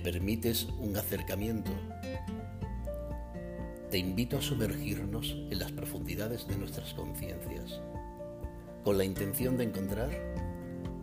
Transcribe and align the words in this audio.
permites 0.00 0.68
un 0.78 0.96
acercamiento, 0.96 1.70
te 3.90 3.98
invito 3.98 4.38
a 4.38 4.42
sumergirnos 4.42 5.36
en 5.50 5.58
las 5.58 5.72
profundidades 5.72 6.46
de 6.46 6.56
nuestras 6.56 6.92
conciencias, 6.94 7.80
con 8.84 8.98
la 8.98 9.04
intención 9.04 9.56
de 9.56 9.64
encontrar, 9.64 10.10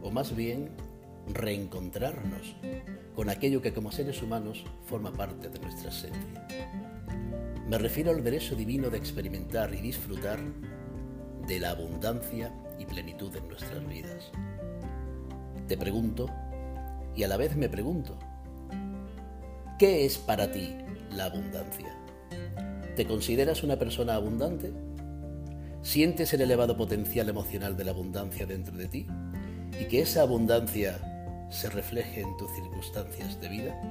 o 0.03 0.11
más 0.11 0.35
bien 0.35 0.69
reencontrarnos 1.33 2.55
con 3.15 3.29
aquello 3.29 3.61
que 3.61 3.73
como 3.73 3.91
seres 3.91 4.21
humanos 4.21 4.63
forma 4.85 5.11
parte 5.11 5.49
de 5.49 5.59
nuestra 5.59 5.89
esencia. 5.89 6.47
Me 7.67 7.79
refiero 7.79 8.11
al 8.11 8.23
derecho 8.23 8.55
divino 8.55 8.89
de 8.89 8.97
experimentar 8.97 9.73
y 9.73 9.81
disfrutar 9.81 10.39
de 11.47 11.59
la 11.59 11.71
abundancia 11.71 12.53
y 12.77 12.85
plenitud 12.85 13.35
en 13.35 13.47
nuestras 13.47 13.87
vidas. 13.87 14.31
Te 15.67 15.77
pregunto, 15.77 16.29
y 17.15 17.23
a 17.23 17.27
la 17.27 17.37
vez 17.37 17.55
me 17.55 17.69
pregunto, 17.69 18.19
¿qué 19.77 20.05
es 20.05 20.17
para 20.17 20.51
ti 20.51 20.75
la 21.11 21.25
abundancia? 21.25 21.93
¿Te 22.95 23.05
consideras 23.05 23.63
una 23.63 23.77
persona 23.77 24.15
abundante? 24.15 24.73
¿Sientes 25.81 26.33
el 26.33 26.41
elevado 26.41 26.77
potencial 26.77 27.27
emocional 27.29 27.75
de 27.75 27.83
la 27.83 27.91
abundancia 27.91 28.45
dentro 28.45 28.75
de 28.77 28.87
ti? 28.87 29.05
¿Y 29.79 29.85
que 29.85 30.01
esa 30.01 30.21
abundancia 30.21 31.47
se 31.49 31.69
refleje 31.69 32.21
en 32.21 32.37
tus 32.37 32.51
circunstancias 32.53 33.39
de 33.41 33.49
vida? 33.49 33.81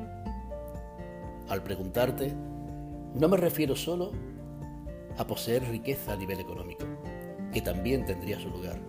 Al 1.48 1.62
preguntarte, 1.62 2.32
no 3.14 3.28
me 3.28 3.36
refiero 3.36 3.76
solo 3.76 4.12
a 5.18 5.26
poseer 5.26 5.64
riqueza 5.68 6.14
a 6.14 6.16
nivel 6.16 6.40
económico, 6.40 6.86
que 7.52 7.60
también 7.60 8.06
tendría 8.06 8.40
su 8.40 8.48
lugar 8.48 8.80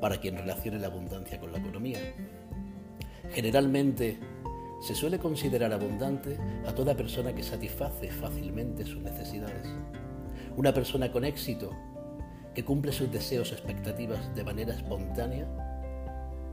para 0.00 0.18
quien 0.18 0.36
relacione 0.36 0.78
la 0.78 0.86
abundancia 0.86 1.38
con 1.38 1.52
la 1.52 1.58
economía. 1.58 1.98
Generalmente 3.32 4.18
se 4.80 4.94
suele 4.94 5.18
considerar 5.18 5.72
abundante 5.72 6.38
a 6.66 6.74
toda 6.74 6.94
persona 6.94 7.34
que 7.34 7.42
satisface 7.42 8.10
fácilmente 8.10 8.84
sus 8.84 9.02
necesidades. 9.02 9.66
Una 10.56 10.72
persona 10.72 11.10
con 11.10 11.24
éxito 11.24 11.72
que 12.54 12.64
cumple 12.64 12.92
sus 12.92 13.10
deseos 13.10 13.50
o 13.52 13.54
expectativas 13.54 14.34
de 14.34 14.44
manera 14.44 14.74
espontánea 14.74 15.46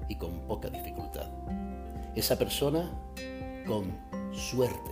y 0.07 0.15
con 0.17 0.47
poca 0.47 0.69
dificultad. 0.69 1.31
Esa 2.15 2.37
persona 2.37 2.91
con 3.65 3.97
suerte, 4.31 4.91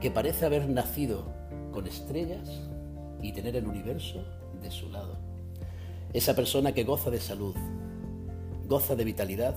que 0.00 0.10
parece 0.10 0.46
haber 0.46 0.68
nacido 0.68 1.32
con 1.72 1.86
estrellas 1.86 2.48
y 3.22 3.32
tener 3.32 3.56
el 3.56 3.66
universo 3.66 4.24
de 4.60 4.70
su 4.70 4.90
lado. 4.90 5.18
Esa 6.12 6.36
persona 6.36 6.72
que 6.72 6.84
goza 6.84 7.10
de 7.10 7.20
salud, 7.20 7.56
goza 8.66 8.94
de 8.96 9.04
vitalidad 9.04 9.56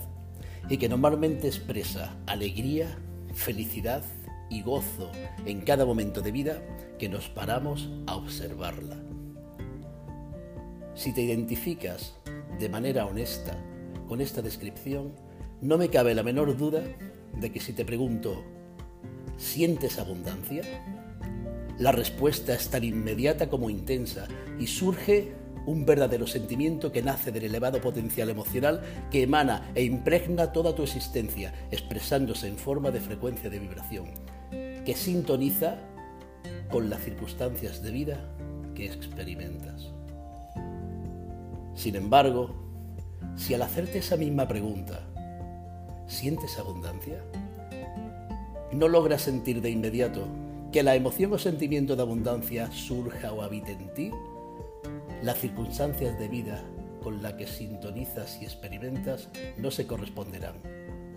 y 0.69 0.77
que 0.77 0.89
normalmente 0.89 1.47
expresa 1.47 2.15
alegría, 2.25 2.97
felicidad 3.35 4.03
y 4.49 4.61
gozo 4.63 5.11
en 5.45 5.61
cada 5.61 5.85
momento 5.85 6.21
de 6.21 6.31
vida 6.31 6.61
que 6.97 7.09
nos 7.09 7.29
paramos 7.29 7.89
a 8.07 8.15
observarla. 8.15 8.97
Si 10.95 11.13
te 11.13 11.21
identificas 11.21 12.15
de 12.57 12.69
manera 12.69 13.05
honesta 13.05 13.57
con 14.07 14.21
esta 14.21 14.41
descripción, 14.41 15.13
no 15.61 15.77
me 15.77 15.89
cabe 15.89 16.15
la 16.15 16.23
menor 16.23 16.55
duda 16.57 16.83
de 17.39 17.51
que 17.51 17.59
si 17.59 17.73
te 17.73 17.85
pregunto, 17.85 18.43
¿sientes 19.37 19.99
abundancia? 19.99 20.63
La 21.77 21.91
respuesta 21.91 22.53
es 22.53 22.69
tan 22.69 22.85
inmediata 22.85 23.49
como 23.49 23.69
intensa 23.69 24.27
y 24.57 24.67
surge 24.67 25.33
un 25.65 25.85
verdadero 25.85 26.27
sentimiento 26.27 26.91
que 26.91 27.01
nace 27.01 27.31
del 27.31 27.45
elevado 27.45 27.81
potencial 27.81 28.29
emocional 28.29 28.81
que 29.11 29.23
emana 29.23 29.71
e 29.75 29.83
impregna 29.83 30.51
toda 30.51 30.75
tu 30.75 30.83
existencia, 30.83 31.53
expresándose 31.71 32.47
en 32.47 32.57
forma 32.57 32.91
de 32.91 32.99
frecuencia 33.01 33.49
de 33.49 33.59
vibración, 33.59 34.05
que 34.51 34.95
sintoniza 34.95 35.77
con 36.69 36.89
las 36.89 37.01
circunstancias 37.01 37.81
de 37.81 37.91
vida 37.91 38.19
que 38.73 38.85
experimentas. 38.85 39.91
Sin 41.73 41.95
embargo, 41.95 42.55
si 43.35 43.53
al 43.53 43.61
hacerte 43.61 43.99
esa 43.99 44.15
misma 44.15 44.47
pregunta, 44.47 45.01
¿sientes 46.07 46.57
abundancia? 46.57 47.21
No 48.71 48.87
logras 48.87 49.21
sentir 49.23 49.61
de 49.61 49.69
inmediato 49.69 50.27
que 50.71 50.83
la 50.83 50.95
emoción 50.95 51.31
o 51.33 51.37
sentimiento 51.37 51.95
de 51.95 52.01
abundancia 52.01 52.71
surja 52.71 53.31
o 53.31 53.41
habite 53.41 53.73
en 53.73 53.93
ti, 53.93 54.11
las 55.21 55.39
circunstancias 55.39 56.17
de 56.19 56.27
vida 56.27 56.63
con 57.01 57.21
las 57.21 57.33
que 57.33 57.47
sintonizas 57.47 58.41
y 58.41 58.45
experimentas 58.45 59.29
no 59.57 59.71
se 59.71 59.85
corresponderán 59.85 60.55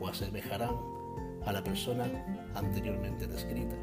o 0.01 0.09
asemejarán 0.09 0.77
a 1.45 1.53
la 1.53 1.65
persona 1.65 2.05
anteriormente 2.55 3.27
descrita. 3.27 3.75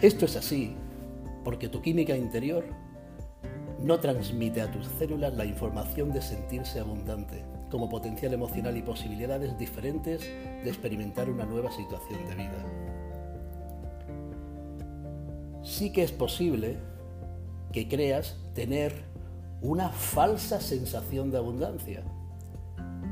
Esto 0.00 0.24
es 0.24 0.36
así 0.36 0.74
porque 1.44 1.68
tu 1.68 1.80
química 1.82 2.16
interior 2.16 2.64
no 3.82 4.00
transmite 4.00 4.62
a 4.62 4.70
tus 4.70 4.86
células 4.98 5.34
la 5.34 5.44
información 5.44 6.12
de 6.12 6.22
sentirse 6.22 6.80
abundante, 6.80 7.44
como 7.70 7.88
potencial 7.88 8.32
emocional 8.32 8.76
y 8.76 8.82
posibilidades 8.82 9.56
diferentes 9.58 10.22
de 10.22 10.68
experimentar 10.68 11.30
una 11.30 11.44
nueva 11.44 11.70
situación 11.70 12.26
de 12.26 12.34
vida. 12.34 12.64
Sí 15.62 15.92
que 15.92 16.02
es 16.02 16.12
posible 16.12 16.78
que 17.76 17.88
creas 17.88 18.38
tener 18.54 19.04
una 19.60 19.90
falsa 19.90 20.62
sensación 20.62 21.30
de 21.30 21.36
abundancia 21.36 22.04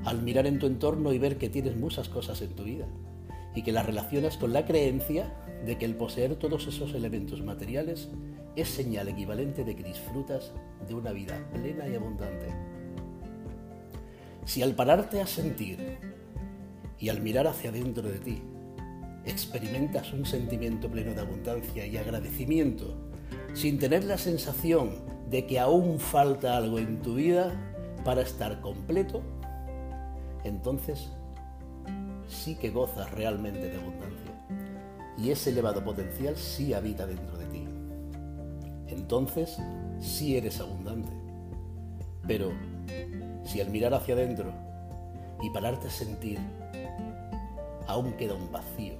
al 0.06 0.22
mirar 0.22 0.46
en 0.46 0.58
tu 0.58 0.64
entorno 0.64 1.12
y 1.12 1.18
ver 1.18 1.36
que 1.36 1.50
tienes 1.50 1.76
muchas 1.76 2.08
cosas 2.08 2.40
en 2.40 2.56
tu 2.56 2.64
vida 2.64 2.86
y 3.54 3.60
que 3.60 3.72
las 3.72 3.84
relacionas 3.84 4.38
con 4.38 4.54
la 4.54 4.64
creencia 4.64 5.34
de 5.66 5.76
que 5.76 5.84
el 5.84 5.96
poseer 5.96 6.36
todos 6.36 6.66
esos 6.66 6.94
elementos 6.94 7.42
materiales 7.42 8.08
es 8.56 8.70
señal 8.70 9.08
equivalente 9.08 9.64
de 9.64 9.76
que 9.76 9.82
disfrutas 9.82 10.52
de 10.88 10.94
una 10.94 11.12
vida 11.12 11.46
plena 11.52 11.86
y 11.86 11.96
abundante. 11.96 12.46
Si 14.46 14.62
al 14.62 14.74
pararte 14.74 15.20
a 15.20 15.26
sentir 15.26 15.98
y 16.98 17.10
al 17.10 17.20
mirar 17.20 17.48
hacia 17.48 17.68
adentro 17.68 18.08
de 18.08 18.18
ti, 18.18 18.42
experimentas 19.26 20.14
un 20.14 20.24
sentimiento 20.24 20.90
pleno 20.90 21.12
de 21.12 21.20
abundancia 21.20 21.84
y 21.84 21.98
agradecimiento, 21.98 23.12
sin 23.54 23.78
tener 23.78 24.04
la 24.04 24.18
sensación 24.18 24.90
de 25.30 25.46
que 25.46 25.58
aún 25.58 25.98
falta 25.98 26.56
algo 26.56 26.78
en 26.78 27.00
tu 27.00 27.14
vida 27.14 27.52
para 28.04 28.20
estar 28.22 28.60
completo, 28.60 29.22
entonces 30.44 31.08
sí 32.28 32.56
que 32.56 32.70
gozas 32.70 33.10
realmente 33.12 33.70
de 33.70 33.76
abundancia. 33.76 34.32
Y 35.16 35.30
ese 35.30 35.50
elevado 35.50 35.82
potencial 35.84 36.36
sí 36.36 36.74
habita 36.74 37.06
dentro 37.06 37.38
de 37.38 37.46
ti. 37.46 37.64
Entonces 38.88 39.56
sí 40.00 40.36
eres 40.36 40.60
abundante. 40.60 41.12
Pero 42.26 42.50
si 43.44 43.60
al 43.60 43.70
mirar 43.70 43.94
hacia 43.94 44.14
adentro 44.14 44.52
y 45.42 45.50
pararte 45.50 45.86
a 45.86 45.90
sentir, 45.90 46.38
aún 47.86 48.12
queda 48.14 48.34
un 48.34 48.50
vacío, 48.50 48.94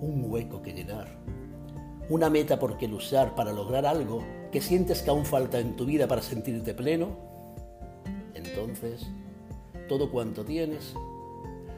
un 0.00 0.24
hueco 0.26 0.60
que 0.62 0.72
llenar, 0.72 1.08
una 2.12 2.28
meta 2.28 2.58
por 2.58 2.76
que 2.76 2.88
luchar 2.88 3.34
para 3.34 3.54
lograr 3.54 3.86
algo 3.86 4.22
que 4.52 4.60
sientes 4.60 5.00
que 5.00 5.08
aún 5.08 5.24
falta 5.24 5.58
en 5.58 5.76
tu 5.76 5.86
vida 5.86 6.06
para 6.06 6.20
sentirte 6.20 6.74
pleno, 6.74 7.16
entonces 8.34 9.06
todo 9.88 10.10
cuanto 10.10 10.44
tienes, 10.44 10.92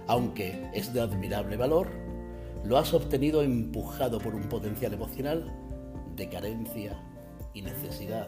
aunque 0.09 0.69
es 0.75 0.93
de 0.93 1.01
admirable 1.01 1.57
valor, 1.57 1.87
lo 2.65 2.79
has 2.79 2.93
obtenido 2.95 3.43
empujado 3.43 4.19
por 4.19 4.35
un 4.35 4.49
potencial 4.49 4.93
emocional 4.93 5.53
de 6.17 6.29
carencia 6.29 7.01
y 7.53 7.63
necesidad. 7.63 8.27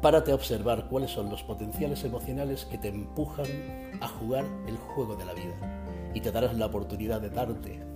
Párate 0.00 0.32
a 0.32 0.34
observar 0.34 0.88
cuáles 0.88 1.10
son 1.10 1.28
los 1.28 1.42
potenciales 1.42 2.04
emocionales 2.04 2.64
que 2.64 2.78
te 2.78 2.88
empujan 2.88 3.98
a 4.00 4.08
jugar 4.08 4.46
el 4.66 4.78
juego 4.78 5.14
de 5.14 5.26
la 5.26 5.34
vida 5.34 6.10
y 6.14 6.22
te 6.22 6.32
darás 6.32 6.56
la 6.56 6.66
oportunidad 6.66 7.20
de 7.20 7.28
darte, 7.28 7.95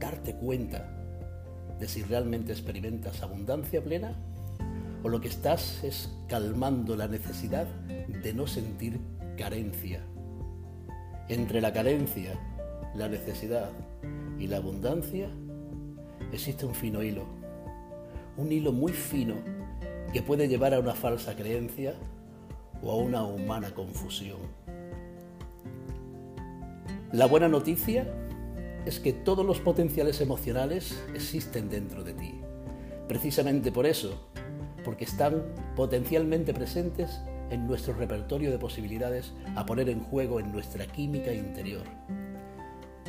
darte 0.00 0.34
cuenta 0.34 0.88
de 1.78 1.86
si 1.86 2.02
realmente 2.02 2.52
experimentas 2.52 3.22
abundancia 3.22 3.84
plena 3.84 4.16
o 5.02 5.08
lo 5.08 5.20
que 5.20 5.28
estás 5.28 5.84
es 5.84 6.10
calmando 6.28 6.96
la 6.96 7.06
necesidad 7.06 7.66
de 7.66 8.34
no 8.34 8.46
sentir 8.46 8.98
carencia. 9.36 10.00
Entre 11.28 11.60
la 11.60 11.72
carencia, 11.72 12.32
la 12.94 13.08
necesidad 13.08 13.70
y 14.38 14.46
la 14.46 14.56
abundancia 14.56 15.28
existe 16.32 16.66
un 16.66 16.74
fino 16.74 17.02
hilo, 17.02 17.24
un 18.36 18.50
hilo 18.50 18.72
muy 18.72 18.92
fino 18.92 19.36
que 20.12 20.22
puede 20.22 20.48
llevar 20.48 20.74
a 20.74 20.80
una 20.80 20.94
falsa 20.94 21.36
creencia 21.36 21.94
o 22.82 22.90
a 22.90 22.96
una 22.96 23.22
humana 23.22 23.72
confusión. 23.74 24.38
La 27.12 27.26
buena 27.26 27.48
noticia 27.48 28.06
es 28.86 29.00
que 29.00 29.12
todos 29.12 29.44
los 29.44 29.60
potenciales 29.60 30.20
emocionales 30.20 30.98
existen 31.14 31.68
dentro 31.68 32.02
de 32.02 32.14
ti. 32.14 32.40
Precisamente 33.08 33.72
por 33.72 33.86
eso, 33.86 34.28
porque 34.84 35.04
están 35.04 35.44
potencialmente 35.76 36.54
presentes 36.54 37.20
en 37.50 37.66
nuestro 37.66 37.94
repertorio 37.94 38.50
de 38.50 38.58
posibilidades 38.58 39.32
a 39.56 39.66
poner 39.66 39.88
en 39.88 40.00
juego 40.00 40.40
en 40.40 40.52
nuestra 40.52 40.86
química 40.86 41.32
interior. 41.32 41.82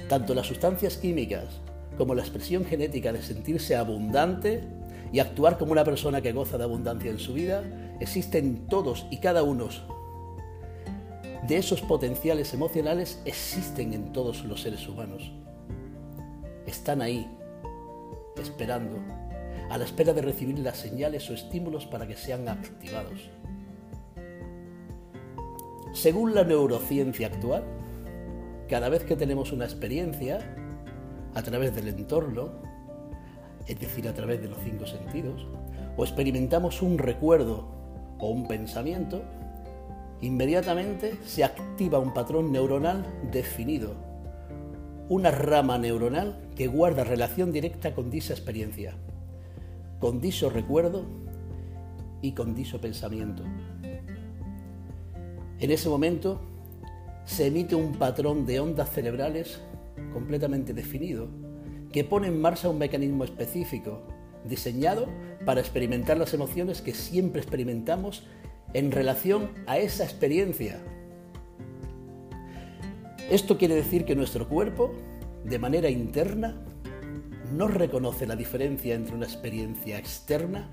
Tanto 0.09 0.33
las 0.33 0.47
sustancias 0.47 0.97
químicas 0.97 1.61
como 1.97 2.15
la 2.15 2.21
expresión 2.21 2.65
genética 2.65 3.13
de 3.13 3.21
sentirse 3.21 3.75
abundante 3.75 4.63
y 5.13 5.19
actuar 5.19 5.57
como 5.57 5.71
una 5.71 5.83
persona 5.83 6.21
que 6.21 6.31
goza 6.31 6.57
de 6.57 6.63
abundancia 6.63 7.11
en 7.11 7.19
su 7.19 7.33
vida 7.33 7.63
existen 7.99 8.67
todos 8.67 9.05
y 9.11 9.17
cada 9.17 9.43
uno 9.43 9.69
de 11.47 11.57
esos 11.57 11.81
potenciales 11.81 12.53
emocionales 12.53 13.21
existen 13.25 13.93
en 13.93 14.13
todos 14.13 14.43
los 14.45 14.61
seres 14.61 14.87
humanos. 14.87 15.31
Están 16.71 17.01
ahí, 17.01 17.29
esperando, 18.37 18.95
a 19.69 19.77
la 19.77 19.83
espera 19.83 20.13
de 20.13 20.21
recibir 20.21 20.57
las 20.59 20.77
señales 20.77 21.29
o 21.29 21.33
estímulos 21.33 21.85
para 21.85 22.07
que 22.07 22.15
sean 22.15 22.47
activados. 22.47 23.29
Según 25.91 26.33
la 26.33 26.45
neurociencia 26.45 27.27
actual, 27.27 27.65
cada 28.69 28.87
vez 28.87 29.03
que 29.03 29.17
tenemos 29.17 29.51
una 29.51 29.65
experiencia, 29.65 30.39
a 31.35 31.41
través 31.43 31.75
del 31.75 31.89
entorno, 31.89 32.51
es 33.67 33.77
decir, 33.77 34.07
a 34.07 34.13
través 34.13 34.41
de 34.41 34.47
los 34.47 34.57
cinco 34.63 34.87
sentidos, 34.87 35.45
o 35.97 36.05
experimentamos 36.05 36.81
un 36.81 36.97
recuerdo 36.97 37.67
o 38.17 38.29
un 38.29 38.47
pensamiento, 38.47 39.23
inmediatamente 40.21 41.17
se 41.25 41.43
activa 41.43 41.99
un 41.99 42.13
patrón 42.13 42.53
neuronal 42.53 43.05
definido, 43.29 43.93
una 45.09 45.31
rama 45.31 45.77
neuronal 45.77 46.39
que 46.61 46.67
guarda 46.67 47.03
relación 47.03 47.51
directa 47.51 47.95
con 47.95 48.11
dicha 48.11 48.33
experiencia, 48.33 48.93
con 49.99 50.21
dicho 50.21 50.47
recuerdo 50.47 51.07
y 52.21 52.33
con 52.33 52.53
dicho 52.53 52.79
pensamiento. 52.79 53.41
En 55.59 55.71
ese 55.71 55.89
momento 55.89 56.39
se 57.25 57.47
emite 57.47 57.73
un 57.73 57.93
patrón 57.93 58.45
de 58.45 58.59
ondas 58.59 58.91
cerebrales 58.91 59.59
completamente 60.13 60.71
definido 60.71 61.29
que 61.91 62.03
pone 62.03 62.27
en 62.27 62.39
marcha 62.39 62.69
un 62.69 62.77
mecanismo 62.77 63.23
específico 63.23 64.03
diseñado 64.45 65.07
para 65.47 65.61
experimentar 65.61 66.17
las 66.17 66.35
emociones 66.35 66.83
que 66.83 66.93
siempre 66.93 67.41
experimentamos 67.41 68.27
en 68.75 68.91
relación 68.91 69.49
a 69.65 69.79
esa 69.79 70.03
experiencia. 70.03 70.79
Esto 73.31 73.57
quiere 73.57 73.73
decir 73.73 74.05
que 74.05 74.15
nuestro 74.15 74.47
cuerpo, 74.47 74.93
de 75.43 75.59
manera 75.59 75.89
interna, 75.89 76.55
no 77.51 77.67
reconoce 77.67 78.25
la 78.27 78.35
diferencia 78.35 78.95
entre 78.95 79.15
una 79.15 79.25
experiencia 79.25 79.97
externa, 79.97 80.69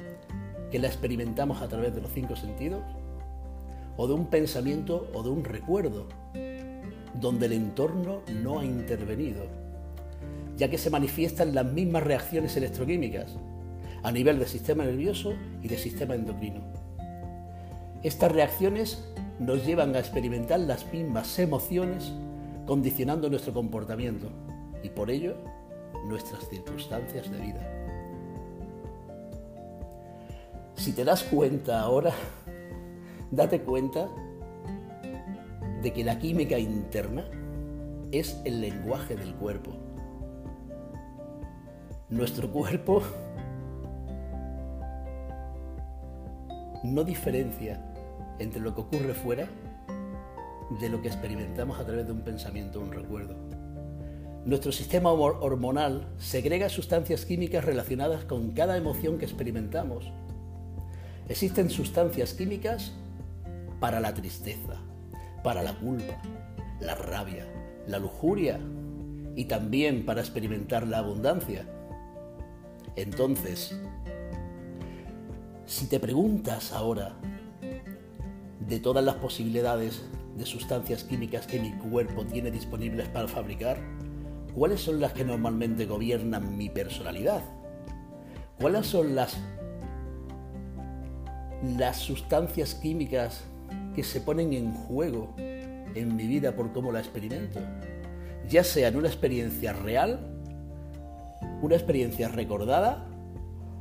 que 0.70 0.78
la 0.78 0.88
experimentamos 0.88 1.62
a 1.62 1.68
través 1.68 1.94
de 1.94 2.02
los 2.02 2.12
cinco 2.12 2.36
sentidos, 2.36 2.82
o 3.96 4.06
de 4.06 4.14
un 4.14 4.26
pensamiento 4.26 5.10
o 5.14 5.22
de 5.22 5.30
un 5.30 5.44
recuerdo, 5.44 6.06
donde 7.14 7.46
el 7.46 7.52
entorno 7.52 8.22
no 8.42 8.60
ha 8.60 8.64
intervenido, 8.64 9.46
ya 10.56 10.68
que 10.68 10.78
se 10.78 10.90
manifiestan 10.90 11.54
las 11.54 11.64
mismas 11.64 12.04
reacciones 12.04 12.56
electroquímicas 12.56 13.36
a 14.02 14.12
nivel 14.12 14.38
del 14.38 14.46
sistema 14.46 14.84
nervioso 14.84 15.32
y 15.62 15.68
del 15.68 15.78
sistema 15.78 16.14
endocrino. 16.14 16.60
Estas 18.04 18.30
reacciones 18.30 19.04
nos 19.40 19.66
llevan 19.66 19.96
a 19.96 19.98
experimentar 19.98 20.60
las 20.60 20.92
mismas 20.92 21.38
emociones 21.38 22.12
condicionando 22.66 23.28
nuestro 23.30 23.52
comportamiento 23.52 24.30
y 24.82 24.88
por 24.90 25.10
ello 25.10 25.34
nuestras 26.06 26.48
circunstancias 26.48 27.30
de 27.30 27.38
vida. 27.38 27.78
Si 30.74 30.92
te 30.92 31.04
das 31.04 31.24
cuenta 31.24 31.80
ahora, 31.80 32.12
date 33.30 33.60
cuenta 33.62 34.08
de 35.82 35.92
que 35.92 36.04
la 36.04 36.18
química 36.18 36.58
interna 36.58 37.24
es 38.12 38.40
el 38.44 38.60
lenguaje 38.60 39.16
del 39.16 39.34
cuerpo. 39.34 39.72
Nuestro 42.10 42.50
cuerpo 42.50 43.02
no 46.84 47.04
diferencia 47.04 47.84
entre 48.38 48.60
lo 48.60 48.74
que 48.74 48.80
ocurre 48.80 49.14
fuera 49.14 49.46
de 50.80 50.88
lo 50.88 51.00
que 51.02 51.08
experimentamos 51.08 51.78
a 51.78 51.84
través 51.84 52.06
de 52.06 52.12
un 52.12 52.20
pensamiento 52.20 52.78
o 52.78 52.82
un 52.82 52.92
recuerdo. 52.92 53.47
Nuestro 54.48 54.72
sistema 54.72 55.12
hormonal 55.12 56.08
segrega 56.16 56.70
sustancias 56.70 57.26
químicas 57.26 57.66
relacionadas 57.66 58.24
con 58.24 58.52
cada 58.52 58.78
emoción 58.78 59.18
que 59.18 59.26
experimentamos. 59.26 60.10
Existen 61.28 61.68
sustancias 61.68 62.32
químicas 62.32 62.92
para 63.78 64.00
la 64.00 64.14
tristeza, 64.14 64.80
para 65.44 65.62
la 65.62 65.74
culpa, 65.74 66.22
la 66.80 66.94
rabia, 66.94 67.46
la 67.86 67.98
lujuria 67.98 68.58
y 69.36 69.44
también 69.44 70.06
para 70.06 70.22
experimentar 70.22 70.86
la 70.86 71.00
abundancia. 71.00 71.66
Entonces, 72.96 73.78
si 75.66 75.88
te 75.88 76.00
preguntas 76.00 76.72
ahora 76.72 77.12
de 78.66 78.80
todas 78.80 79.04
las 79.04 79.16
posibilidades 79.16 80.06
de 80.38 80.46
sustancias 80.46 81.04
químicas 81.04 81.46
que 81.46 81.60
mi 81.60 81.72
cuerpo 81.72 82.24
tiene 82.24 82.50
disponibles 82.50 83.10
para 83.10 83.28
fabricar, 83.28 83.97
¿cuáles 84.58 84.80
son 84.80 85.00
las 85.00 85.12
que 85.12 85.24
normalmente 85.24 85.86
gobiernan 85.86 86.56
mi 86.56 86.68
personalidad? 86.68 87.42
¿Cuáles 88.60 88.86
son 88.86 89.14
las, 89.14 89.38
las 91.62 91.98
sustancias 91.98 92.74
químicas 92.74 93.44
que 93.94 94.02
se 94.02 94.20
ponen 94.20 94.52
en 94.52 94.72
juego 94.72 95.32
en 95.38 96.16
mi 96.16 96.26
vida 96.26 96.56
por 96.56 96.72
cómo 96.72 96.90
la 96.90 96.98
experimento? 96.98 97.60
Ya 98.48 98.64
sea 98.64 98.88
en 98.88 98.96
una 98.96 99.08
experiencia 99.08 99.72
real, 99.72 100.18
una 101.62 101.76
experiencia 101.76 102.28
recordada 102.28 103.06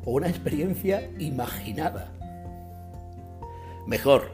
o 0.06 0.12
una 0.12 0.30
experiencia 0.30 1.10
imaginada. 1.18 2.12
Mejor, 3.88 4.32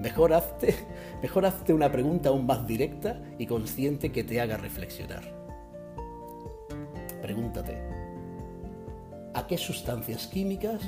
Mejor 0.00 0.32
hazte, 0.32 0.76
mejor 1.22 1.44
hazte 1.44 1.74
una 1.74 1.90
pregunta 1.90 2.28
aún 2.28 2.46
más 2.46 2.64
directa 2.68 3.20
y 3.36 3.46
consciente 3.46 4.12
que 4.12 4.22
te 4.22 4.40
haga 4.40 4.56
reflexionar. 4.56 5.37
Pregúntate, 7.28 7.76
¿a 9.34 9.46
qué 9.46 9.58
sustancias 9.58 10.26
químicas 10.28 10.80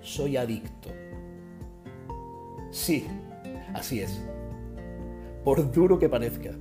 soy 0.00 0.36
adicto? 0.36 0.90
Sí, 2.70 3.04
así 3.74 4.00
es. 4.00 4.22
Por 5.42 5.72
duro 5.72 5.98
que 5.98 6.08
parezca, 6.08 6.52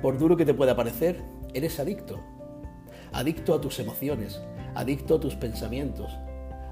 por 0.00 0.16
duro 0.16 0.36
que 0.36 0.44
te 0.44 0.54
pueda 0.54 0.76
parecer, 0.76 1.20
eres 1.54 1.80
adicto. 1.80 2.20
Adicto 3.12 3.52
a 3.52 3.60
tus 3.60 3.80
emociones, 3.80 4.40
adicto 4.76 5.16
a 5.16 5.20
tus 5.20 5.34
pensamientos, 5.34 6.16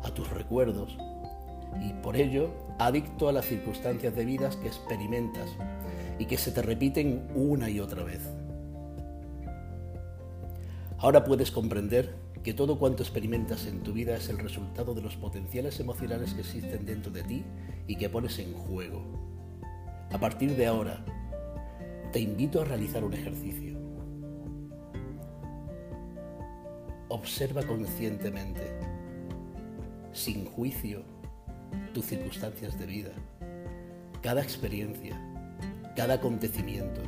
a 0.05 0.15
tus 0.15 0.31
recuerdos, 0.31 0.97
y 1.85 1.93
por 2.05 2.15
ello 2.15 2.51
adicto 2.79 3.29
a 3.29 3.33
las 3.33 3.47
circunstancias 3.47 4.15
de 4.15 4.25
vidas 4.25 4.55
que 4.55 4.69
experimentas 4.69 5.51
y 6.21 6.27
que 6.27 6.39
se 6.39 6.53
te 6.53 6.63
repiten 6.63 7.27
una 7.35 7.69
y 7.69 7.81
otra 7.81 8.05
vez. 8.05 8.21
Ahora 10.99 11.25
puedes 11.25 11.51
comprender 11.51 12.15
que 12.43 12.55
todo 12.55 12.79
cuanto 12.79 13.03
experimentas 13.03 13.67
en 13.67 13.83
tu 13.83 13.93
vida 13.93 14.15
es 14.17 14.29
el 14.29 14.39
resultado 14.39 14.95
de 14.95 15.01
los 15.01 15.17
potenciales 15.17 15.81
emocionales 15.81 16.35
que 16.35 16.41
existen 16.41 16.85
dentro 16.85 17.11
de 17.11 17.23
ti 17.23 17.45
y 17.87 17.97
que 17.97 18.11
pones 18.11 18.39
en 18.39 18.53
juego. 18.53 19.03
A 20.13 20.19
partir 20.19 20.55
de 20.55 20.67
ahora, 20.67 21.05
te 22.13 22.21
invito 22.21 22.61
a 22.61 22.65
realizar 22.65 23.03
un 23.03 23.15
ejercicio. 23.15 23.79
Observa 27.09 27.63
conscientemente, 27.63 28.79
sin 30.13 30.45
juicio, 30.45 31.03
tus 31.93 32.05
circunstancias 32.05 32.79
de 32.79 32.87
vida, 32.87 33.11
cada 34.23 34.43
experiencia, 34.43 35.19
cada 35.97 36.15
acontecimiento, 36.15 37.01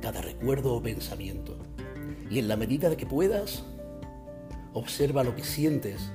cada 0.00 0.20
recuerdo 0.20 0.74
o 0.74 0.82
pensamiento. 0.82 1.67
Y 2.30 2.38
en 2.38 2.48
la 2.48 2.56
medida 2.56 2.90
de 2.90 2.96
que 2.96 3.06
puedas, 3.06 3.64
observa 4.74 5.24
lo 5.24 5.34
que 5.34 5.44
sientes, 5.44 6.12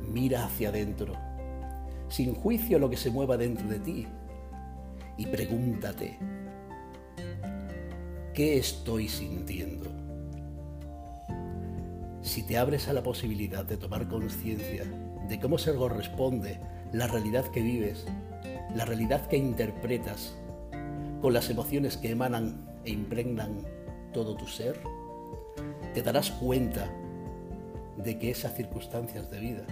mira 0.00 0.44
hacia 0.44 0.70
adentro, 0.70 1.14
sin 2.08 2.34
juicio 2.34 2.78
lo 2.78 2.90
que 2.90 2.96
se 2.96 3.10
mueva 3.10 3.36
dentro 3.36 3.68
de 3.68 3.78
ti, 3.78 4.06
y 5.16 5.26
pregúntate, 5.26 6.18
¿qué 8.34 8.58
estoy 8.58 9.08
sintiendo? 9.08 9.90
Si 12.22 12.42
te 12.44 12.56
abres 12.56 12.88
a 12.88 12.92
la 12.92 13.02
posibilidad 13.02 13.64
de 13.64 13.76
tomar 13.76 14.08
conciencia 14.08 14.84
de 15.28 15.40
cómo 15.40 15.58
se 15.58 15.74
corresponde 15.74 16.60
la 16.92 17.06
realidad 17.06 17.44
que 17.46 17.62
vives, 17.62 18.06
la 18.74 18.84
realidad 18.84 19.26
que 19.26 19.36
interpretas, 19.36 20.34
con 21.20 21.32
las 21.32 21.50
emociones 21.50 21.96
que 21.96 22.10
emanan 22.10 22.68
e 22.84 22.90
impregnan 22.90 23.58
todo 24.12 24.36
tu 24.36 24.46
ser, 24.46 24.80
te 25.94 26.02
darás 26.02 26.30
cuenta 26.30 26.88
de 27.96 28.18
que 28.18 28.30
esas 28.30 28.54
circunstancias 28.54 29.30
de 29.30 29.40
vida 29.40 29.64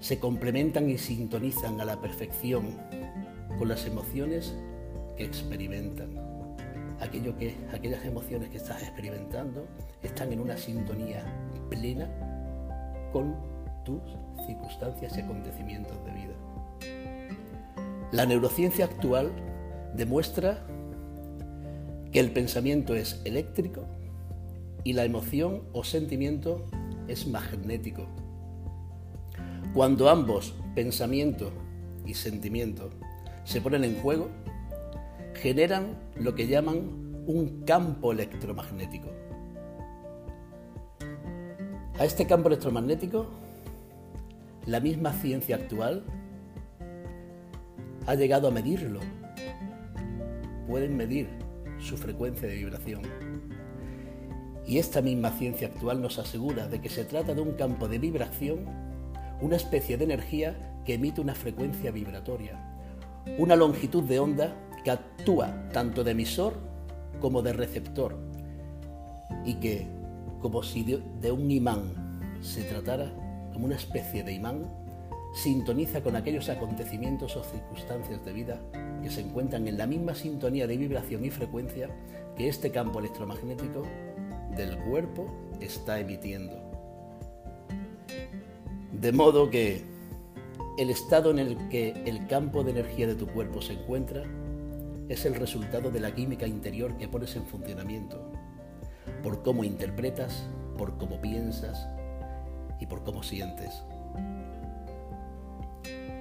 se 0.00 0.18
complementan 0.18 0.88
y 0.90 0.98
sintonizan 0.98 1.80
a 1.80 1.84
la 1.84 2.00
perfección 2.00 2.78
con 3.58 3.68
las 3.68 3.86
emociones 3.86 4.54
que 5.16 5.24
experimentan. 5.24 6.18
aquello 7.00 7.36
que, 7.36 7.56
aquellas 7.72 8.04
emociones 8.04 8.50
que 8.50 8.58
estás 8.58 8.82
experimentando 8.82 9.66
están 10.02 10.32
en 10.32 10.40
una 10.40 10.56
sintonía 10.58 11.24
plena 11.70 12.10
con 13.10 13.34
tus 13.84 14.02
circunstancias 14.46 15.16
y 15.16 15.20
acontecimientos 15.20 15.96
de 16.04 16.12
vida. 16.12 16.34
La 18.12 18.26
neurociencia 18.26 18.84
actual 18.84 19.30
demuestra 19.94 20.58
que 22.12 22.20
el 22.20 22.32
pensamiento 22.32 22.94
es 22.94 23.22
eléctrico 23.24 23.86
y 24.84 24.92
la 24.92 25.04
emoción 25.04 25.62
o 25.72 25.84
sentimiento 25.84 26.64
es 27.08 27.26
magnético. 27.26 28.06
Cuando 29.74 30.08
ambos, 30.08 30.54
pensamiento 30.74 31.52
y 32.06 32.14
sentimiento, 32.14 32.90
se 33.44 33.60
ponen 33.60 33.84
en 33.84 33.96
juego, 34.00 34.28
generan 35.34 35.98
lo 36.16 36.34
que 36.34 36.46
llaman 36.46 37.22
un 37.26 37.62
campo 37.64 38.12
electromagnético. 38.12 39.08
A 41.98 42.04
este 42.04 42.26
campo 42.26 42.48
electromagnético, 42.48 43.26
la 44.66 44.80
misma 44.80 45.12
ciencia 45.12 45.56
actual 45.56 46.04
ha 48.06 48.14
llegado 48.14 48.48
a 48.48 48.50
medirlo. 48.50 49.00
Pueden 50.66 50.96
medir 50.96 51.28
su 51.78 51.96
frecuencia 51.96 52.48
de 52.48 52.56
vibración. 52.56 53.29
Y 54.70 54.78
esta 54.78 55.02
misma 55.02 55.32
ciencia 55.32 55.66
actual 55.66 56.00
nos 56.00 56.20
asegura 56.20 56.68
de 56.68 56.80
que 56.80 56.88
se 56.88 57.04
trata 57.04 57.34
de 57.34 57.40
un 57.40 57.54
campo 57.54 57.88
de 57.88 57.98
vibración, 57.98 58.66
una 59.40 59.56
especie 59.56 59.96
de 59.96 60.04
energía 60.04 60.80
que 60.84 60.94
emite 60.94 61.20
una 61.20 61.34
frecuencia 61.34 61.90
vibratoria, 61.90 62.78
una 63.36 63.56
longitud 63.56 64.04
de 64.04 64.20
onda 64.20 64.54
que 64.84 64.92
actúa 64.92 65.68
tanto 65.72 66.04
de 66.04 66.12
emisor 66.12 66.54
como 67.20 67.42
de 67.42 67.52
receptor 67.52 68.16
y 69.44 69.54
que, 69.54 69.88
como 70.40 70.62
si 70.62 70.84
de, 70.84 71.32
un 71.32 71.50
imán 71.50 72.38
se 72.40 72.62
tratara, 72.62 73.12
como 73.52 73.64
una 73.64 73.74
especie 73.74 74.22
de 74.22 74.34
imán, 74.34 74.72
sintoniza 75.34 76.00
con 76.00 76.14
aquellos 76.14 76.48
acontecimientos 76.48 77.34
o 77.34 77.42
circunstancias 77.42 78.24
de 78.24 78.32
vida 78.32 78.60
que 79.02 79.10
se 79.10 79.22
encuentran 79.22 79.66
en 79.66 79.78
la 79.78 79.88
misma 79.88 80.14
sintonía 80.14 80.68
de 80.68 80.76
vibración 80.76 81.24
y 81.24 81.30
frecuencia 81.30 81.90
que 82.36 82.46
este 82.46 82.70
campo 82.70 83.00
electromagnético 83.00 83.82
del 84.56 84.78
cuerpo 84.78 85.30
está 85.60 85.98
emitiendo. 86.00 86.54
De 88.92 89.12
modo 89.12 89.50
que 89.50 89.82
el 90.78 90.90
estado 90.90 91.30
en 91.30 91.38
el 91.38 91.68
que 91.68 91.90
el 92.06 92.26
campo 92.26 92.64
de 92.64 92.72
energía 92.72 93.06
de 93.06 93.14
tu 93.14 93.26
cuerpo 93.26 93.60
se 93.60 93.74
encuentra 93.74 94.24
es 95.08 95.26
el 95.26 95.34
resultado 95.34 95.90
de 95.90 96.00
la 96.00 96.14
química 96.14 96.46
interior 96.46 96.96
que 96.96 97.08
pones 97.08 97.34
en 97.36 97.44
funcionamiento, 97.44 98.30
por 99.22 99.42
cómo 99.42 99.64
interpretas, 99.64 100.44
por 100.78 100.96
cómo 100.98 101.20
piensas 101.20 101.88
y 102.80 102.86
por 102.86 103.02
cómo 103.04 103.22
sientes. 103.22 103.82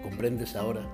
¿Comprendes 0.04 0.56
ahora? 0.56 0.88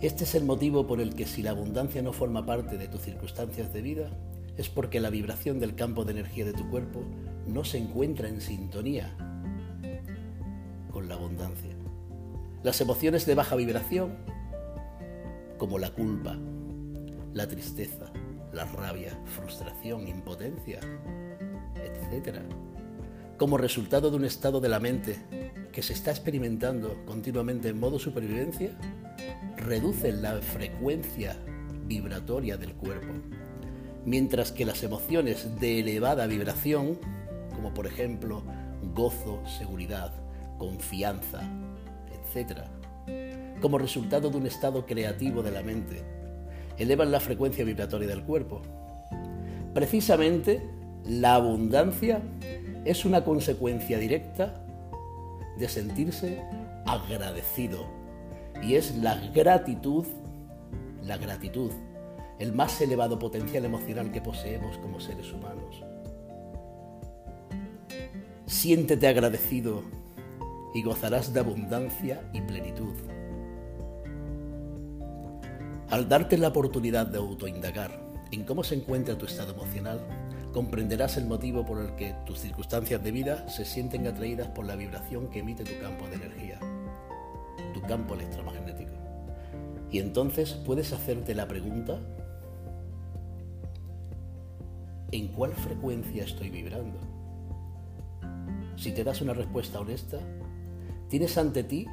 Este 0.00 0.24
es 0.24 0.34
el 0.34 0.44
motivo 0.44 0.86
por 0.86 1.00
el 1.00 1.14
que 1.14 1.26
si 1.26 1.42
la 1.42 1.50
abundancia 1.50 2.02
no 2.02 2.12
forma 2.12 2.46
parte 2.46 2.78
de 2.78 2.86
tus 2.86 3.00
circunstancias 3.00 3.72
de 3.72 3.82
vida, 3.82 4.10
es 4.58 4.68
porque 4.68 5.00
la 5.00 5.08
vibración 5.08 5.60
del 5.60 5.74
campo 5.76 6.04
de 6.04 6.12
energía 6.12 6.44
de 6.44 6.52
tu 6.52 6.68
cuerpo 6.68 7.02
no 7.46 7.64
se 7.64 7.78
encuentra 7.78 8.28
en 8.28 8.40
sintonía 8.40 9.16
con 10.90 11.08
la 11.08 11.14
abundancia. 11.14 11.74
Las 12.64 12.80
emociones 12.80 13.24
de 13.24 13.36
baja 13.36 13.54
vibración, 13.54 14.16
como 15.58 15.78
la 15.78 15.90
culpa, 15.90 16.36
la 17.32 17.46
tristeza, 17.46 18.12
la 18.52 18.64
rabia, 18.64 19.16
frustración, 19.26 20.08
impotencia, 20.08 20.80
etc., 21.76 22.40
como 23.36 23.56
resultado 23.56 24.10
de 24.10 24.16
un 24.16 24.24
estado 24.24 24.60
de 24.60 24.68
la 24.68 24.80
mente 24.80 25.16
que 25.70 25.82
se 25.82 25.92
está 25.92 26.10
experimentando 26.10 27.04
continuamente 27.06 27.68
en 27.68 27.78
modo 27.78 28.00
supervivencia, 28.00 28.76
reducen 29.56 30.22
la 30.22 30.40
frecuencia 30.40 31.36
vibratoria 31.86 32.56
del 32.56 32.74
cuerpo, 32.74 33.14
mientras 34.04 34.52
que 34.52 34.64
las 34.64 34.82
emociones 34.82 35.60
de 35.60 35.80
elevada 35.80 36.26
vibración, 36.26 36.98
como 37.54 37.74
por 37.74 37.86
ejemplo 37.86 38.42
gozo, 38.94 39.42
seguridad, 39.46 40.12
confianza, 40.58 41.42
etc., 42.32 42.60
como 43.60 43.78
resultado 43.78 44.30
de 44.30 44.36
un 44.36 44.46
estado 44.46 44.86
creativo 44.86 45.42
de 45.42 45.50
la 45.50 45.62
mente, 45.62 46.02
elevan 46.78 47.10
la 47.10 47.20
frecuencia 47.20 47.64
vibratoria 47.64 48.08
del 48.08 48.22
cuerpo. 48.22 48.62
Precisamente, 49.74 50.62
la 51.04 51.34
abundancia 51.34 52.22
es 52.84 53.04
una 53.04 53.24
consecuencia 53.24 53.98
directa 53.98 54.54
de 55.58 55.68
sentirse 55.68 56.40
agradecido. 56.86 57.86
Y 58.62 58.74
es 58.74 58.96
la 58.96 59.14
gratitud, 59.34 60.06
la 61.04 61.16
gratitud, 61.16 61.70
el 62.38 62.52
más 62.52 62.80
elevado 62.80 63.18
potencial 63.18 63.64
emocional 63.64 64.12
que 64.12 64.20
poseemos 64.20 64.78
como 64.78 65.00
seres 65.00 65.32
humanos. 65.32 65.82
Siéntete 68.46 69.08
agradecido 69.08 69.82
y 70.74 70.82
gozarás 70.82 71.32
de 71.32 71.40
abundancia 71.40 72.22
y 72.32 72.40
plenitud. 72.40 72.94
Al 75.90 76.08
darte 76.08 76.36
la 76.38 76.48
oportunidad 76.48 77.06
de 77.06 77.18
autoindagar 77.18 78.08
en 78.30 78.44
cómo 78.44 78.62
se 78.62 78.74
encuentra 78.74 79.16
tu 79.16 79.26
estado 79.26 79.52
emocional, 79.52 80.00
comprenderás 80.52 81.16
el 81.16 81.26
motivo 81.26 81.64
por 81.64 81.80
el 81.80 81.94
que 81.94 82.14
tus 82.26 82.40
circunstancias 82.40 83.02
de 83.02 83.10
vida 83.10 83.48
se 83.48 83.64
sienten 83.64 84.06
atraídas 84.06 84.48
por 84.48 84.66
la 84.66 84.76
vibración 84.76 85.28
que 85.28 85.40
emite 85.40 85.64
tu 85.64 85.80
campo 85.80 86.06
de 86.06 86.16
energía, 86.16 86.58
tu 87.72 87.80
campo 87.82 88.14
electromagnético. 88.14 88.92
Y 89.90 89.98
entonces 90.00 90.52
puedes 90.52 90.92
hacerte 90.92 91.34
la 91.34 91.48
pregunta, 91.48 91.98
¿en 95.10 95.28
cuál 95.28 95.52
frecuencia 95.52 96.24
estoy 96.24 96.50
vibrando? 96.50 96.98
Si 98.76 98.92
te 98.92 99.04
das 99.04 99.20
una 99.20 99.34
respuesta 99.34 99.80
honesta, 99.80 100.18
tienes 101.08 101.36
ante 101.38 101.64
ti 101.64 101.86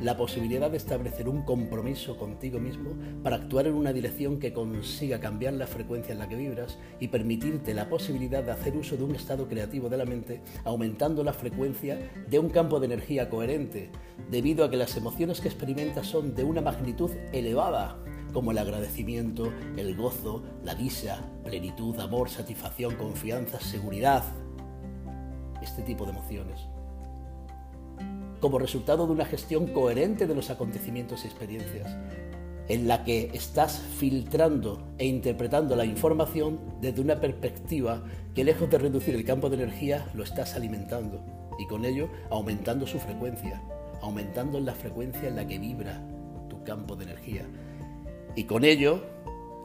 la 0.00 0.16
posibilidad 0.16 0.70
de 0.70 0.78
establecer 0.78 1.28
un 1.28 1.42
compromiso 1.42 2.16
contigo 2.16 2.58
mismo 2.58 2.90
para 3.22 3.36
actuar 3.36 3.66
en 3.66 3.74
una 3.74 3.92
dirección 3.92 4.40
que 4.40 4.52
consiga 4.52 5.20
cambiar 5.20 5.52
la 5.52 5.66
frecuencia 5.66 6.12
en 6.12 6.18
la 6.18 6.28
que 6.28 6.36
vibras 6.36 6.78
y 6.98 7.08
permitirte 7.08 7.74
la 7.74 7.88
posibilidad 7.88 8.42
de 8.42 8.50
hacer 8.50 8.76
uso 8.76 8.96
de 8.96 9.04
un 9.04 9.14
estado 9.14 9.46
creativo 9.46 9.88
de 9.88 9.98
la 9.98 10.04
mente, 10.04 10.40
aumentando 10.64 11.22
la 11.22 11.32
frecuencia 11.32 12.10
de 12.28 12.38
un 12.38 12.50
campo 12.50 12.80
de 12.80 12.86
energía 12.86 13.30
coherente, 13.30 13.90
debido 14.30 14.64
a 14.64 14.70
que 14.70 14.76
las 14.76 14.96
emociones 14.96 15.40
que 15.40 15.48
experimentas 15.48 16.06
son 16.06 16.34
de 16.34 16.42
una 16.42 16.60
magnitud 16.60 17.10
elevada, 17.32 17.96
como 18.34 18.50
el 18.50 18.58
agradecimiento, 18.58 19.50
el 19.76 19.96
gozo, 19.96 20.42
la 20.64 20.74
dicha, 20.74 21.20
plenitud, 21.44 21.98
amor, 22.00 22.28
satisfacción, 22.28 22.96
confianza, 22.96 23.60
seguridad, 23.60 24.24
este 25.62 25.82
tipo 25.82 26.04
de 26.04 26.10
emociones. 26.10 26.60
Como 28.40 28.58
resultado 28.58 29.06
de 29.06 29.12
una 29.12 29.24
gestión 29.24 29.68
coherente 29.68 30.26
de 30.26 30.34
los 30.34 30.50
acontecimientos 30.50 31.24
y 31.24 31.28
experiencias, 31.28 31.96
en 32.68 32.88
la 32.88 33.04
que 33.04 33.30
estás 33.34 33.78
filtrando 33.98 34.82
e 34.98 35.06
interpretando 35.06 35.76
la 35.76 35.84
información 35.84 36.58
desde 36.80 37.00
una 37.00 37.20
perspectiva 37.20 38.02
que 38.34 38.42
lejos 38.42 38.68
de 38.68 38.78
reducir 38.78 39.14
el 39.14 39.24
campo 39.24 39.48
de 39.48 39.56
energía, 39.56 40.06
lo 40.14 40.24
estás 40.24 40.54
alimentando. 40.54 41.22
Y 41.58 41.66
con 41.66 41.84
ello 41.84 42.08
aumentando 42.30 42.86
su 42.86 42.98
frecuencia, 42.98 43.62
aumentando 44.02 44.58
la 44.58 44.74
frecuencia 44.74 45.28
en 45.28 45.36
la 45.36 45.46
que 45.46 45.58
vibra 45.58 46.02
tu 46.48 46.64
campo 46.64 46.96
de 46.96 47.04
energía 47.04 47.46
y 48.36 48.44
con 48.44 48.64
ello 48.64 49.02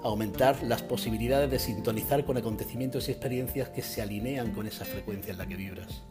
aumentar 0.03 0.63
las 0.63 0.81
posibilidades 0.81 1.51
de 1.51 1.59
sintonizar 1.59 2.23
con 2.25 2.38
acontecimientos 2.38 3.07
y 3.07 3.11
experiencias 3.11 3.69
que 3.69 3.81
se 3.81 4.01
alinean 4.01 4.51
con 4.51 4.67
esa 4.67 4.85
frecuencia 4.85 5.31
en 5.31 5.38
la 5.38 5.47
que 5.47 5.55
vibras. 5.55 6.03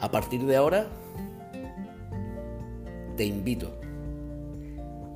A 0.00 0.10
partir 0.10 0.44
de 0.44 0.56
ahora, 0.56 0.88
te 3.16 3.24
invito 3.24 3.78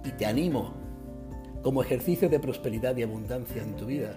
y 0.04 0.10
te 0.10 0.26
animo 0.26 0.74
como 1.62 1.82
ejercicio 1.82 2.28
de 2.28 2.38
prosperidad 2.38 2.96
y 2.96 3.02
abundancia 3.02 3.62
en 3.62 3.74
tu 3.74 3.86
vida 3.86 4.16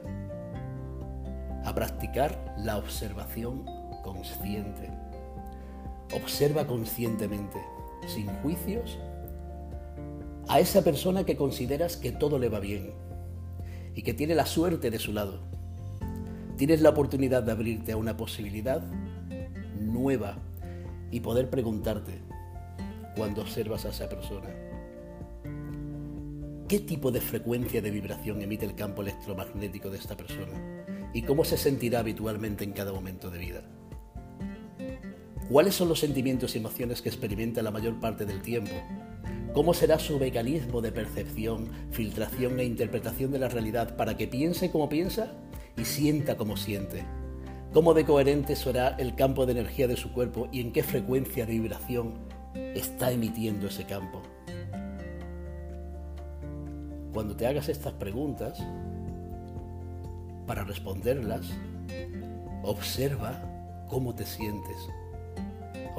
a 1.65 1.73
practicar 1.73 2.55
la 2.57 2.77
observación 2.77 3.65
consciente. 4.03 4.91
Observa 6.13 6.67
conscientemente, 6.67 7.57
sin 8.07 8.27
juicios, 8.41 8.99
a 10.49 10.59
esa 10.59 10.83
persona 10.83 11.25
que 11.25 11.37
consideras 11.37 11.95
que 11.95 12.11
todo 12.11 12.39
le 12.39 12.49
va 12.49 12.59
bien 12.59 12.91
y 13.93 14.01
que 14.01 14.15
tiene 14.15 14.33
la 14.33 14.47
suerte 14.47 14.89
de 14.89 14.97
su 14.97 15.13
lado. 15.13 15.41
Tienes 16.57 16.81
la 16.81 16.89
oportunidad 16.89 17.43
de 17.43 17.51
abrirte 17.51 17.91
a 17.91 17.97
una 17.97 18.17
posibilidad 18.17 18.81
nueva 19.79 20.39
y 21.11 21.19
poder 21.19 21.51
preguntarte, 21.51 22.19
cuando 23.15 23.41
observas 23.41 23.85
a 23.85 23.89
esa 23.89 24.09
persona. 24.09 24.49
¿Qué 26.67 26.79
tipo 26.79 27.11
de 27.11 27.21
frecuencia 27.21 27.81
de 27.81 27.91
vibración 27.91 28.41
emite 28.41 28.65
el 28.65 28.75
campo 28.75 29.03
electromagnético 29.03 29.91
de 29.91 29.97
esta 29.97 30.17
persona? 30.17 30.85
¿Y 31.13 31.21
cómo 31.21 31.45
se 31.45 31.57
sentirá 31.57 31.99
habitualmente 31.99 32.63
en 32.63 32.71
cada 32.71 32.91
momento 32.91 33.29
de 33.29 33.37
vida? 33.37 33.61
¿Cuáles 35.49 35.75
son 35.75 35.89
los 35.89 35.99
sentimientos 35.99 36.55
y 36.55 36.59
emociones 36.59 37.01
que 37.03 37.09
experimenta 37.09 37.61
la 37.61 37.71
mayor 37.71 37.99
parte 37.99 38.25
del 38.25 38.41
tiempo? 38.41 38.73
¿Cómo 39.53 39.73
será 39.73 39.97
su 39.97 40.19
mecanismo 40.19 40.79
de 40.79 40.91
percepción, 40.91 41.69
filtración 41.89 42.59
e 42.59 42.65
interpretación 42.65 43.31
de 43.31 43.39
la 43.39 43.47
realidad 43.49 43.95
para 43.95 44.15
que 44.15 44.27
piense 44.27 44.69
como 44.69 44.89
piensa 44.89 45.33
y 45.75 45.85
sienta 45.85 46.37
como 46.37 46.55
siente? 46.55 47.03
¿Cómo 47.73 47.95
de 47.95 48.05
coherente 48.05 48.55
será 48.55 48.89
el 48.99 49.15
campo 49.15 49.47
de 49.47 49.53
energía 49.53 49.87
de 49.87 49.97
su 49.97 50.13
cuerpo 50.13 50.49
y 50.51 50.61
en 50.61 50.71
qué 50.71 50.83
frecuencia 50.83 51.47
de 51.47 51.53
vibración 51.53 52.13
está 52.75 53.11
emitiendo 53.11 53.67
ese 53.67 53.85
campo? 53.85 54.21
Cuando 57.11 57.35
te 57.35 57.47
hagas 57.47 57.69
estas 57.69 57.93
preguntas, 57.93 58.59
para 60.45 60.63
responderlas, 60.63 61.47
observa 62.63 63.41
cómo 63.87 64.13
te 64.13 64.25
sientes. 64.25 64.77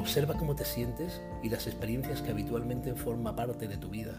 Observa 0.01 0.35
cómo 0.39 0.57
te 0.57 0.65
sientes 0.65 1.21
y 1.43 1.51
las 1.51 1.67
experiencias 1.67 2.23
que 2.23 2.31
habitualmente 2.31 2.95
forman 2.95 3.37
parte 3.37 3.69
de 3.69 3.77
tu 3.77 3.91
vida. 3.91 4.19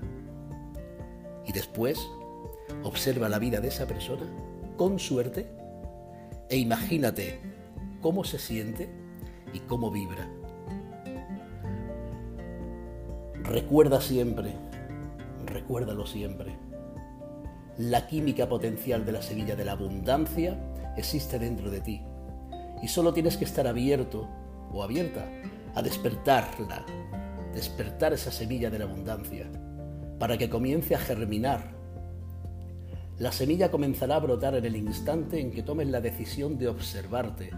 Y 1.47 1.51
después, 1.53 2.00
observa 2.83 3.29
la 3.29 3.39
vida 3.39 3.59
de 3.59 3.69
esa 3.69 3.88
persona 3.88 4.27
con 4.77 5.00
suerte 5.00 5.51
e 6.50 6.57
imagínate 6.57 7.39
cómo 8.00 8.23
se 8.23 8.38
siente 8.38 8.91
y 9.53 9.59
cómo 9.61 9.89
vibra. 9.89 10.29
Recuerda 13.43 14.01
siempre, 14.01 14.53
recuérdalo 15.47 16.05
siempre 16.05 16.55
la 17.77 18.05
química 18.05 18.47
potencial 18.47 19.05
de 19.05 19.11
la 19.11 19.23
semilla 19.23 19.55
de 19.55 19.65
la 19.65 19.71
abundancia 19.71 20.55
existe 20.97 21.39
dentro 21.39 21.71
de 21.71 21.81
ti. 21.81 22.03
Y 22.83 22.88
solo 22.88 23.11
tienes 23.11 23.38
que 23.38 23.45
estar 23.45 23.65
abierto 23.65 24.27
o 24.71 24.83
abierta 24.83 25.27
a 25.75 25.82
despertarla, 25.82 26.86
despertar 27.54 28.13
esa 28.13 28.32
semilla 28.32 28.70
de 28.70 28.80
la 28.80 28.86
abundancia, 28.86 29.50
para 30.20 30.38
que 30.38 30.50
comience 30.50 30.96
a 30.96 31.00
germinar. 31.00 31.74
La 33.18 33.32
semilla 33.32 33.72
comenzará 33.72 34.16
a 34.16 34.20
brotar 34.20 34.56
en 34.56 34.66
el 34.66 34.75
instante 34.75 35.40
en 35.40 35.51
que 35.51 35.63
tomes 35.63 35.88
la 35.88 36.01
decisión 36.01 36.58
de 36.58 36.68
observarte, 36.68 37.51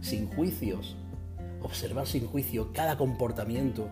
sin 0.00 0.28
juicios, 0.28 0.96
observar 1.60 2.06
sin 2.06 2.26
juicio 2.26 2.72
cada 2.72 2.96
comportamiento 2.96 3.88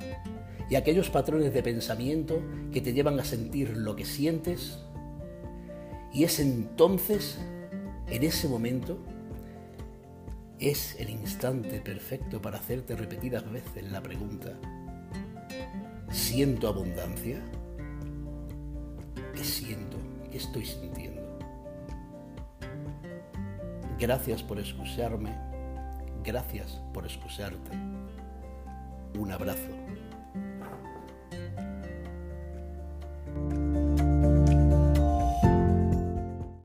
y 0.68 0.76
aquellos 0.76 1.10
patrones 1.10 1.52
de 1.52 1.62
pensamiento 1.62 2.40
que 2.72 2.80
te 2.80 2.92
llevan 2.92 3.18
a 3.20 3.24
sentir 3.24 3.76
lo 3.76 3.96
que 3.96 4.04
sientes 4.04 4.78
y 6.12 6.24
es 6.24 6.40
entonces, 6.40 7.38
en 8.08 8.24
ese 8.24 8.48
momento, 8.48 8.98
es 10.60 10.94
el 11.00 11.08
instante 11.08 11.80
perfecto 11.80 12.42
para 12.42 12.58
hacerte 12.58 12.94
repetidas 12.94 13.50
veces 13.50 13.90
la 13.90 14.02
pregunta, 14.02 14.58
¿siento 16.10 16.68
abundancia? 16.68 17.40
¿Qué 19.34 19.42
siento? 19.42 19.96
¿Qué 20.30 20.36
estoy 20.36 20.66
sintiendo? 20.66 21.38
Gracias 23.98 24.42
por 24.42 24.58
escucharme, 24.58 25.34
gracias 26.22 26.78
por 26.92 27.06
escucharte. 27.06 27.70
Un 29.18 29.32
abrazo. 29.32 29.79